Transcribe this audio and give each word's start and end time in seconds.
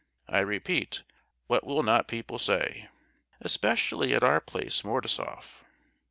I 0.27 0.39
repeat, 0.39 1.03
what 1.45 1.63
will 1.63 1.83
not 1.83 2.07
people 2.07 2.39
say? 2.39 2.89
Especially 3.39 4.15
at 4.15 4.23
our 4.23 4.41
place, 4.41 4.81
Mordasoff! 4.83 5.63